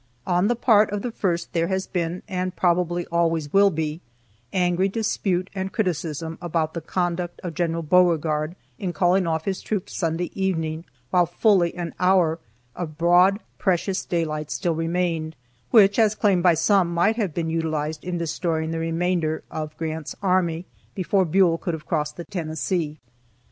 [0.25, 4.01] On the part of the first there has been, and probably always will be,
[4.51, 9.93] angry dispute and criticism about the conduct of General Beauregard in calling off his troops
[9.95, 12.39] Sunday evening while fully an hour
[12.75, 15.35] of broad, precious daylight still remained,
[15.69, 20.15] which, as claimed by some, might have been utilized in destroying the remainder of Grant's
[20.23, 20.65] army
[20.95, 22.97] before Buell could have crossed the Tennessee.